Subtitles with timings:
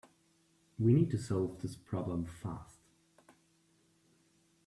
[0.79, 2.79] We need to solve this problem fast.